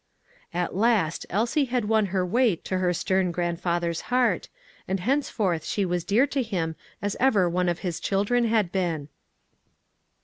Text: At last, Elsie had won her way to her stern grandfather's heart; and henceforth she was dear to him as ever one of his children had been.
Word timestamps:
At 0.51 0.75
last, 0.75 1.27
Elsie 1.29 1.65
had 1.65 1.85
won 1.85 2.07
her 2.07 2.25
way 2.25 2.55
to 2.55 2.79
her 2.79 2.91
stern 2.91 3.31
grandfather's 3.31 4.01
heart; 4.09 4.49
and 4.87 4.99
henceforth 4.99 5.63
she 5.63 5.85
was 5.85 6.03
dear 6.03 6.25
to 6.25 6.41
him 6.41 6.75
as 7.03 7.15
ever 7.19 7.47
one 7.47 7.69
of 7.69 7.81
his 7.85 7.99
children 7.99 8.45
had 8.45 8.71
been. 8.71 9.09